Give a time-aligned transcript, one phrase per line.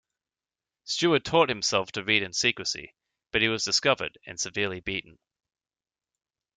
[0.85, 2.95] Steward taught himself to read in secrecy,
[3.31, 5.19] but he was discovered and severely beaten.